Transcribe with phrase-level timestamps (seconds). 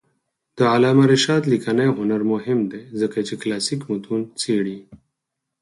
[0.57, 4.77] د علامه رشاد لیکنی هنر مهم دی ځکه چې کلاسیک متون څېړي.